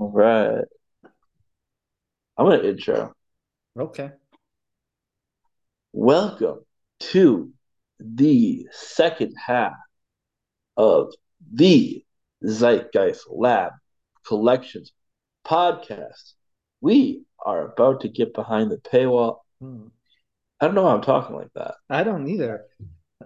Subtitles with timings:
[0.00, 0.64] All right.
[2.38, 3.12] I'm gonna intro.
[3.78, 4.10] Okay.
[5.92, 6.60] Welcome
[7.00, 7.52] to
[7.98, 9.74] the second half
[10.78, 11.12] of
[11.52, 12.02] the
[12.42, 13.72] Zeitgeist Lab
[14.26, 14.90] Collections
[15.46, 16.32] podcast.
[16.80, 19.40] We are about to get behind the paywall.
[19.60, 19.88] Hmm.
[20.60, 21.74] I don't know why I'm talking like that.
[21.90, 22.64] I don't either.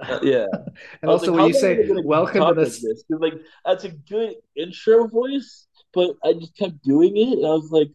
[0.00, 0.46] Uh, yeah.
[1.02, 3.04] And also, like, when you say welcome to this, this?
[3.10, 3.34] like
[3.64, 7.90] that's a good intro voice, but I just kept doing it, and I was like,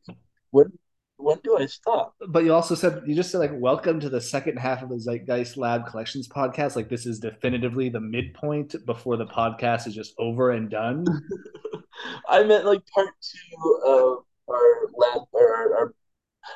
[0.52, 0.72] when
[1.18, 2.16] when do I stop?
[2.30, 4.96] but you also said you just said like welcome to the second half of the
[4.96, 6.76] Zeitgeist Lab Collections podcast.
[6.76, 11.06] Like this is definitively the midpoint before the podcast is just over and done.
[12.30, 15.94] I meant like part two of our lab or our,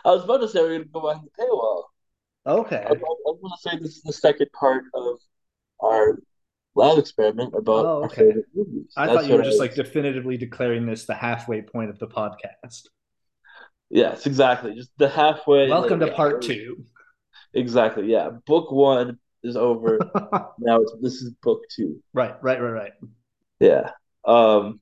[0.05, 1.83] I was about to say we are gonna go behind the paywall.
[2.45, 2.83] Okay.
[2.85, 5.17] I, I, I gonna say this is the second part of
[5.81, 6.17] our
[6.75, 8.27] lab experiment about Oh, our okay.
[8.27, 8.91] favorite movies.
[8.97, 11.99] I That's thought you were I just like definitively declaring this the halfway point of
[11.99, 12.87] the podcast.
[13.89, 14.73] Yes, exactly.
[14.75, 15.69] Just the halfway.
[15.69, 16.85] Welcome like, to yeah, part two.
[17.53, 18.07] Exactly.
[18.11, 18.29] Yeah.
[18.47, 19.99] Book one is over.
[20.59, 22.01] now it's this is book two.
[22.13, 22.73] right, right, right.
[22.73, 22.91] Right.
[23.59, 23.91] Yeah.
[24.25, 24.79] Um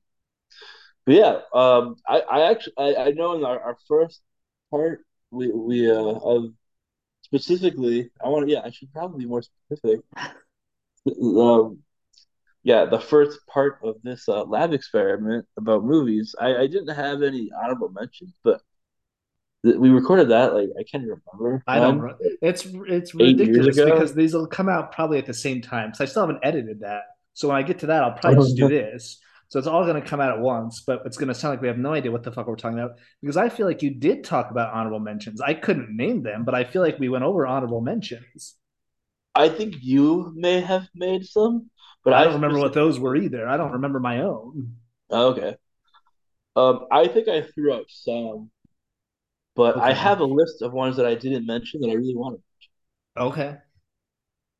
[1.04, 4.22] but yeah, um I, I actually I, I know in our, our first
[4.70, 6.52] part we we uh of
[7.22, 10.00] specifically I want to yeah, I should probably be more specific.
[11.06, 11.82] Um
[12.64, 17.22] yeah, the first part of this uh, lab experiment about movies, I, I didn't have
[17.22, 18.62] any honorable mentions, but
[19.64, 21.64] th- we recorded that like I can't remember.
[21.66, 22.00] I don't.
[22.00, 25.94] re- It's it's ridiculous because these will come out probably at the same time.
[25.94, 27.02] So I still haven't edited that.
[27.34, 29.20] So when I get to that, I'll probably just do this.
[29.48, 31.60] So it's all going to come out at once, but it's going to sound like
[31.60, 33.90] we have no idea what the fuck we're talking about because I feel like you
[33.90, 35.42] did talk about honorable mentions.
[35.42, 38.54] I couldn't name them, but I feel like we went over honorable mentions.
[39.34, 41.70] I think you may have made some,
[42.04, 43.48] but But I I don't remember what those were either.
[43.48, 44.76] I don't remember my own.
[45.10, 45.56] Oh, Okay.
[46.54, 48.50] Um, I think I threw out some,
[49.56, 52.42] but I have a list of ones that I didn't mention that I really wanted.
[53.16, 53.56] Okay.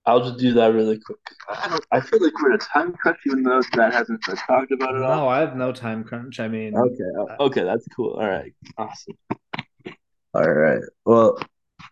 [0.05, 1.19] I'll just do that really quick.
[1.49, 1.85] I don't.
[1.93, 4.97] I feel like we're in a time crunch, even though that hasn't been talked about
[4.97, 5.17] at all.
[5.17, 6.41] No, I have no time crunch.
[6.41, 7.05] I mean, Okay.
[7.21, 8.15] uh, Okay, that's cool.
[8.15, 8.53] All right.
[8.79, 9.17] Awesome.
[10.35, 10.83] All right.
[11.05, 11.39] Well,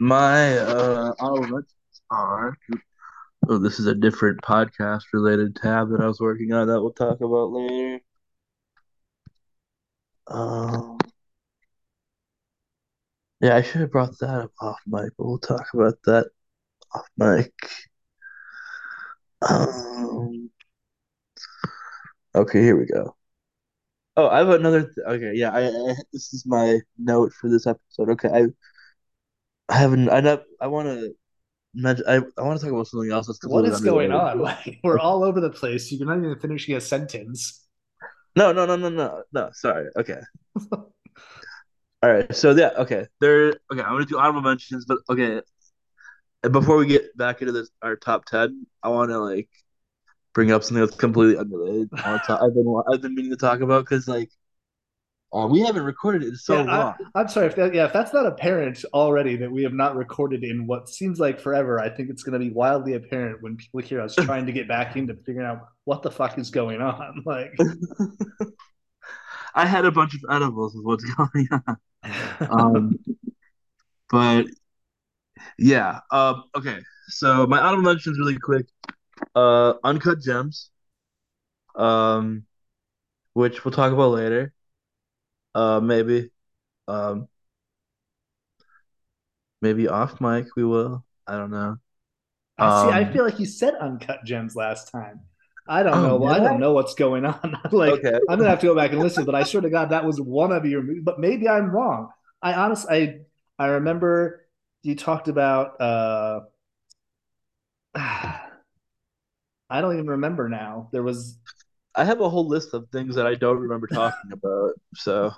[0.00, 1.62] my uh, honorable
[2.10, 2.56] are.
[3.48, 6.92] Oh, this is a different podcast related tab that I was working on that we'll
[6.92, 8.00] talk about later.
[10.28, 10.98] Um.
[13.40, 16.30] Yeah, I should have brought that up off mic, but we'll talk about that
[16.94, 17.52] off mic.
[19.42, 20.50] Um,
[22.34, 23.16] okay, here we go.
[24.16, 24.82] Oh, I have another.
[24.84, 28.10] Th okay, yeah, I, I this is my note for this episode.
[28.10, 28.46] Okay, I
[29.68, 30.08] I haven't.
[30.10, 30.44] I not.
[30.60, 31.14] I want to
[31.84, 33.26] I I want to talk about something else.
[33.26, 34.38] That's what going on?
[34.40, 35.92] Like, we're all over the place.
[35.92, 37.66] You're not even finishing a sentence.
[38.36, 39.50] No, no, no, no, no, no.
[39.52, 39.88] Sorry.
[39.96, 40.20] Okay.
[40.72, 42.34] All right.
[42.34, 42.70] So yeah.
[42.78, 43.06] Okay.
[43.20, 43.48] There.
[43.48, 43.82] Okay.
[43.82, 45.42] I'm gonna do honorable mentions, but okay.
[46.50, 49.48] Before we get back into this, our top ten, I want to like
[50.32, 51.90] bring up something that's completely unrelated.
[51.92, 54.30] I want to talk, I've been I've been meaning to talk about because like
[55.32, 56.94] uh, we haven't recorded it in so Yeah, long.
[57.14, 59.94] I, am sorry if that, yeah, if that's not apparent already that we have not
[59.94, 63.56] recorded in what seems like forever, I think it's going to be wildly apparent when
[63.56, 66.80] people hear us trying to get back into figuring out what the fuck is going
[66.80, 67.22] on.
[67.26, 67.52] Like,
[69.54, 71.76] I had a bunch of edibles is what's going on.
[72.40, 72.98] Um,
[74.10, 74.46] but
[75.58, 76.00] yeah.
[76.10, 76.78] Um, okay.
[77.08, 78.66] So my honorable mentions really quick.
[79.34, 80.70] Uh, Uncut Gems.
[81.76, 82.46] Um,
[83.32, 84.52] which we'll talk about later.
[85.54, 86.30] Uh, maybe.
[86.88, 87.28] Um,
[89.62, 91.04] maybe off mic we will.
[91.26, 91.76] I don't know.
[92.58, 92.92] I see.
[92.92, 95.20] I Um, feel like you said uncut gems last time.
[95.66, 96.26] I don't Oh, know.
[96.26, 96.40] I I?
[96.40, 97.56] don't know what's going on.
[97.72, 98.20] like, Okay.
[98.28, 99.24] I'm gonna have to go back and listen.
[99.24, 100.82] But I swear to God, that was one of your.
[101.02, 102.10] But maybe I'm wrong.
[102.42, 102.90] I honestly,
[103.58, 104.46] I I remember
[104.82, 105.80] you talked about.
[105.80, 106.40] uh
[107.94, 110.88] I don't even remember now.
[110.92, 111.38] There was
[111.94, 114.72] I have a whole list of things that I don't remember talking about.
[114.94, 115.32] So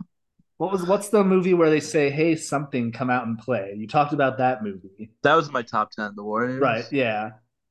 [0.58, 3.86] what was what's the movie where they say, "Hey, something, come out and play." You
[3.88, 6.12] talked about that movie, that was my top ten.
[6.14, 6.60] The Warriors.
[6.60, 6.84] right?
[6.92, 7.30] Yeah.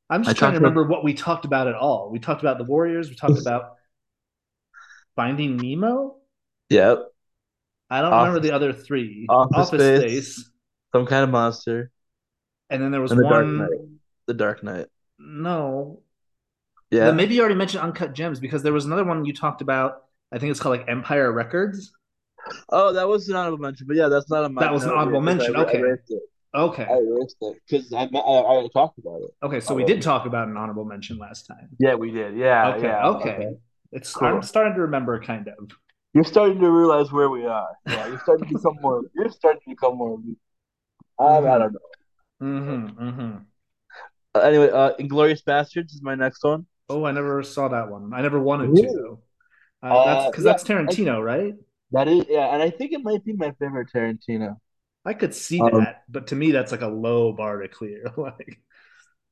[0.10, 2.10] I'm I just trying to talked about- remember what we talked about at all.
[2.12, 3.10] We talked about the Warriors.
[3.10, 3.76] We talked about
[5.16, 6.18] Finding Nemo.
[6.70, 7.06] Yep.
[7.90, 9.26] I don't Office- remember the other three.
[9.30, 10.50] Office Space.
[10.94, 11.92] Some kind of monster.
[12.70, 13.58] and then there was And the Dark one.
[13.60, 13.70] Knight.
[14.28, 14.88] The Dark Knight.
[15.20, 16.02] No,
[16.92, 17.06] Yeah.
[17.06, 20.04] Then maybe you already mentioned Uncut Gems because there was another one you talked about.
[20.32, 21.92] I think it's called like Empire Records.
[22.70, 24.54] Oh, that was an honorable mention, but yeah, that's not a.
[24.56, 25.82] That was an honorable mention, I, okay.
[25.82, 26.18] I.
[26.54, 29.30] Okay, I erased it because I, I I talked about it.
[29.42, 29.62] okay.
[29.62, 31.70] So we did talk about an honorable mention last time.
[31.80, 32.36] Yeah, we did.
[32.36, 32.74] Yeah.
[32.76, 33.08] Okay, yeah.
[33.08, 33.48] okay.
[33.94, 34.28] It's Cool.
[34.28, 35.70] I'm starting to remember kind of.
[36.14, 37.70] You're starting to realize where we are.
[37.88, 39.02] Yeah, you're starting to become more.
[39.16, 40.20] You're starting to become more.
[41.20, 41.60] I, I Mm-hmm.
[41.62, 41.74] don't
[42.42, 43.04] Mm-hmm.
[43.04, 43.20] Mm-hmm.
[43.22, 43.42] know.
[44.36, 46.66] Uh, anyway, uh, Inglourious Basterds is my next one.
[46.92, 48.14] Oh, I never saw that one.
[48.14, 48.94] I never wanted to Really?
[48.94, 49.22] though.
[49.84, 51.56] Uh, that's Uh, because yeah, that's I, Tarantino, right?
[51.92, 52.26] that is.
[52.30, 54.58] Yeah, and I think it might be my favorite Tarantino.
[55.06, 58.04] I could see Um, that, but to me, that's like a low bar to clear.
[58.18, 58.62] like,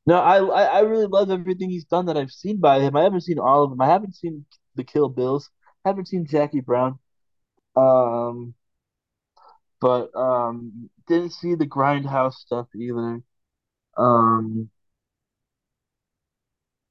[0.06, 2.96] no, I, I I really love everything he's done that I've seen by him.
[2.96, 3.82] I haven't seen all of them.
[3.82, 4.46] I haven't seen
[4.76, 5.50] the Kill Bills.
[5.86, 7.00] I haven't seen Jackie Brown.
[7.76, 8.56] Um,
[9.82, 13.22] but um, didn't see the Grindhouse stuff either.
[13.98, 14.70] Um,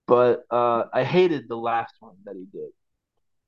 [0.09, 2.71] but uh, I hated the last one that he did.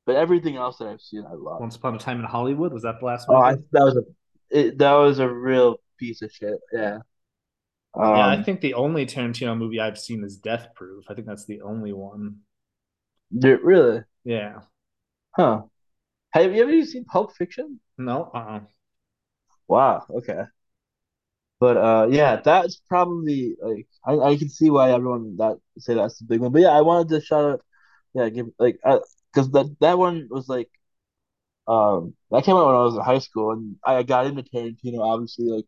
[0.06, 1.60] But everything else that I've seen, I love.
[1.60, 3.36] Once Upon a Time in Hollywood was that the last one?
[3.38, 4.02] he I that was a
[4.50, 6.58] it, that was a real piece of shit.
[6.72, 7.00] Yeah.
[7.96, 11.04] Yeah, I Um, think the only Tarantino movie I've seen is Death Proof.
[11.08, 12.40] I think that's the only one.
[13.32, 14.04] really?
[14.24, 14.60] Yeah.
[15.36, 15.62] Huh.
[16.32, 17.80] Have you ever seen Pulp Fiction?
[17.98, 18.30] No.
[18.34, 18.60] Uh-uh.
[19.68, 20.04] Wow.
[20.10, 20.44] Okay.
[21.60, 26.18] But uh, yeah, that's probably like I, I can see why everyone that say that's
[26.18, 26.52] the big one.
[26.52, 27.62] But yeah, I wanted to shout out,
[28.14, 30.70] yeah, give like because that that one was like
[31.68, 35.00] um that came out when I was in high school and I got into Tarantino
[35.00, 35.66] obviously like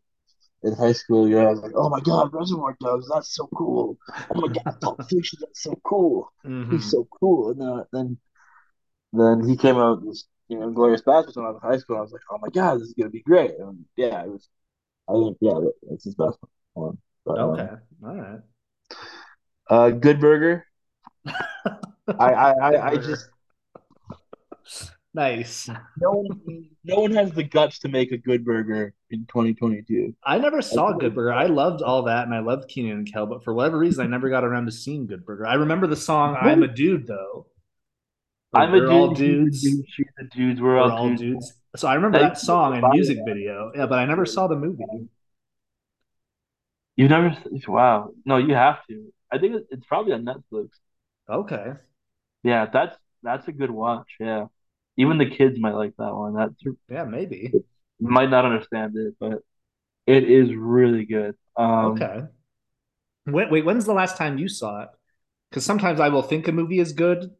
[0.63, 1.27] in high school.
[1.29, 3.97] Yeah, I was like, oh my God, Reservoir Dogs, that's so cool.
[4.35, 6.31] Oh my God, Pulp Fiction, that's so cool.
[6.69, 7.51] He's hmm so cool.
[7.51, 8.17] And then then
[9.13, 11.77] then he came out with this you know Glorious Bastards when I was in high
[11.77, 11.95] school.
[11.97, 13.51] And I was like, oh my God, this is gonna be great.
[13.59, 14.49] And yeah, it was.
[15.09, 15.59] I think yeah,
[15.91, 16.37] it's his best
[16.73, 16.97] one.
[17.25, 17.61] But Okay.
[17.61, 18.39] um, All right.
[19.69, 20.65] uh, Good Burger.
[21.27, 23.29] I I I, I just
[25.15, 25.69] Nice.
[25.99, 30.15] no one no one has the guts to make a good burger in 2022.
[30.25, 31.31] I never I saw Good Burger.
[31.33, 34.09] I loved all that and I loved Kenan and Kel, but for whatever reason, I
[34.09, 35.45] never got around to seeing Good Burger.
[35.45, 37.45] I remember the song I'm a Dude, though.
[38.53, 39.17] Like, I'm a we're all dude.
[39.17, 39.61] Dudes.
[39.61, 39.85] dude.
[39.89, 40.61] She's a dude.
[40.61, 41.21] We're We're all all dudes.
[41.21, 41.53] dudes.
[41.75, 43.25] So I remember That that used to be song and music ad.
[43.25, 43.71] video.
[43.75, 44.85] Yeah, but I never saw the movie.
[46.95, 47.35] You've never?
[47.67, 48.11] Wow.
[48.25, 49.11] No, you have to.
[49.31, 50.69] I think it's probably on Netflix.
[51.29, 51.73] Okay.
[52.43, 54.07] Yeah, that's that's a good watch.
[54.19, 54.47] Yeah,
[54.97, 56.35] even the kids might like that one.
[56.35, 56.53] That's
[56.89, 57.53] Yeah, maybe.
[57.99, 59.39] might not understand it, but
[60.07, 61.35] it is really good.
[61.57, 62.23] Um, Okay.
[63.25, 64.89] Wait, wait, when's the last time you saw it?
[65.49, 67.31] Because sometimes I will think a movie is good,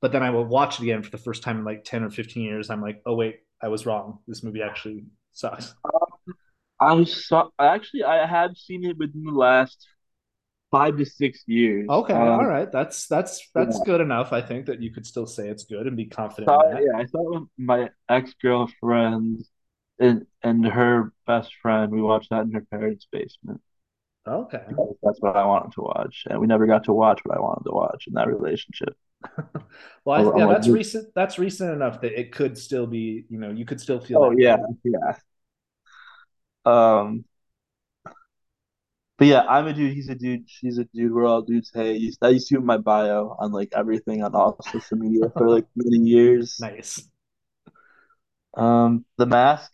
[0.00, 2.10] but then I will watch it again for the first time in like 10 or
[2.10, 2.70] 15 years.
[2.70, 4.18] I'm like, oh, wait, I was wrong.
[4.26, 5.74] This movie actually sucks.
[6.80, 9.86] I saw actually I have seen it within the last
[10.70, 11.88] five to six years.
[11.88, 12.70] Okay, Um, all right.
[12.70, 14.32] That's that's that's yeah, good enough.
[14.32, 17.06] I think that you could still say it's good and be confident saw yeah, I
[17.06, 19.44] saw it with my ex-girlfriend
[19.98, 21.92] and and her best friend.
[21.92, 23.60] We watched that in her parents' basement.
[24.28, 24.62] Okay.
[25.02, 27.64] That's what I wanted to watch, and we never got to watch what I wanted
[27.64, 28.96] to watch in that relationship.
[30.04, 31.12] Well, I'm, yeah, that's recent.
[31.14, 34.30] That's recent enough that it could still be, you know, you could still feel oh
[34.30, 34.62] yeah, way.
[34.84, 35.16] yeah.
[36.64, 37.24] Um,
[39.18, 39.92] but yeah, I'm a dude.
[39.92, 40.48] He's a dude.
[40.48, 41.12] She's a dude.
[41.12, 41.70] We're all dudes.
[41.74, 45.28] Hey, you- that used to be my bio on like everything on all social media
[45.36, 46.58] for like many years.
[46.60, 47.06] Nice.
[48.56, 49.72] Um, The Mask.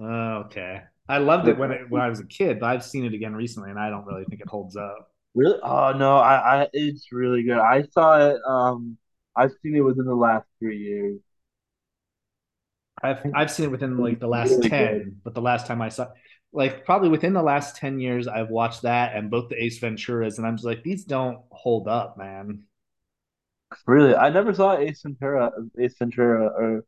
[0.00, 0.82] Okay.
[1.08, 3.34] I loved it when it when I was a kid, but I've seen it again
[3.34, 5.10] recently, and I don't really think it holds up.
[5.34, 5.58] Really?
[5.62, 7.58] Oh no, I, I it's really good.
[7.58, 8.40] I saw it.
[8.46, 8.96] Um,
[9.36, 11.20] I've seen it within the last three years.
[13.02, 14.70] I've I've seen it within like the last really good.
[14.70, 16.08] ten, but the last time I saw,
[16.52, 20.38] like probably within the last ten years, I've watched that and both the Ace Venturas,
[20.38, 22.64] and I'm just like, these don't hold up, man.
[23.86, 26.84] Really, I never saw Ace Ventura, Ace Ventura, or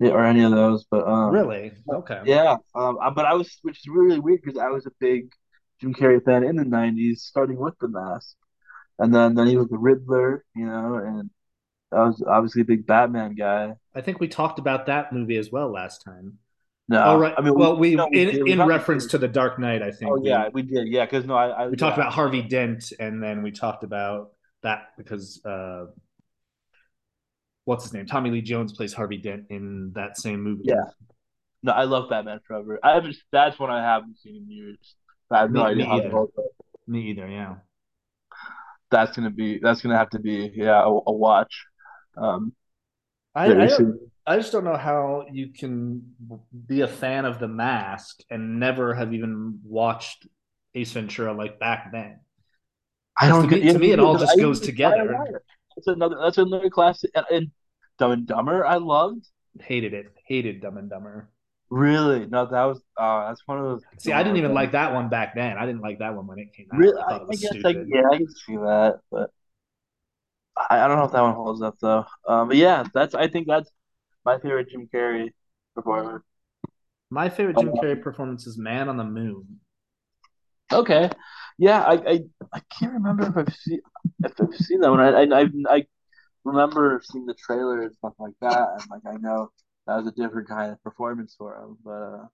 [0.00, 0.84] or any of those.
[0.90, 1.72] But um, Really?
[1.88, 2.20] Okay.
[2.24, 2.56] yeah.
[2.74, 5.32] Um, I- but I was, which is really weird because I was a big
[5.80, 8.36] Jim Carrey fan in the '90s, starting with The Mask,
[8.98, 11.30] and then then he was the Riddler, you know, and
[11.92, 13.74] I was obviously a big Batman guy.
[13.94, 16.38] I think we talked about that movie as well last time.
[16.88, 17.34] No, right.
[17.36, 18.44] I mean, Well, we no, we in.
[18.44, 20.10] We in reference to the Dark Knight, I think.
[20.10, 20.88] Oh think yeah, we we did.
[20.88, 24.32] Yeah, because no, I, I we talked about Harvey Dent, and then we talked about
[24.62, 25.86] that because uh,
[27.64, 28.06] what's his name?
[28.06, 30.64] Tommy Lee Jones plays Harvey Dent in that same movie.
[30.64, 30.84] yeah.
[31.62, 32.78] No, I love Batman Forever.
[32.82, 33.16] I haven't.
[33.32, 34.94] That's one I haven't seen in years.
[35.30, 36.26] I have no Me, idea me how either.
[36.86, 37.26] Me either.
[37.26, 37.54] Yeah.
[38.90, 39.60] That's gonna be.
[39.62, 40.52] That's gonna have to be.
[40.54, 41.64] Yeah, a, a watch.
[42.16, 42.52] Um,
[43.34, 43.68] I, I
[44.26, 46.14] I just don't know how you can
[46.66, 50.26] be a fan of The Mask and never have even watched
[50.74, 52.20] Ace Ventura like back then.
[53.18, 53.64] I don't to get.
[53.64, 55.42] me, to me, it all just I goes used to try a together.
[55.84, 56.16] That's another.
[56.20, 57.10] That's another classic.
[57.14, 57.50] And, and
[57.98, 59.26] Dumb and Dumber, I loved.
[59.60, 60.12] Hated it.
[60.26, 61.30] Hated Dumb and Dumber.
[61.70, 62.26] Really?
[62.26, 62.80] No, that was.
[62.96, 63.82] Uh, that's one of those.
[63.98, 64.56] See, I didn't even those.
[64.56, 65.56] like that one back then.
[65.58, 66.78] I didn't like that one when it came out.
[66.78, 67.58] Really, I I, thought I was guess I.
[67.58, 67.88] stupid.
[67.88, 69.30] Yeah, I can see that, but
[70.56, 72.04] I, I don't know if that one holds up though.
[72.28, 73.14] Um, but yeah, that's.
[73.14, 73.70] I think that's
[74.24, 75.30] my favorite Jim Carrey
[75.74, 76.24] performance.
[77.10, 79.60] My favorite Jim Carrey performance is Man on the Moon.
[80.72, 81.10] Okay,
[81.58, 82.20] yeah, I, I,
[82.52, 83.80] I can't remember if I've seen
[84.24, 85.00] if I've seen that one.
[85.00, 85.86] I, I I
[86.44, 89.50] remember seeing the trailer and stuff like that, and like I know
[89.86, 91.78] that was a different kind of performance for him.
[91.84, 92.26] But uh,